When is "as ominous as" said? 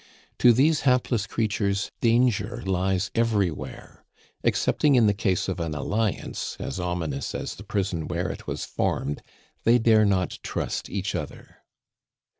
6.59-7.53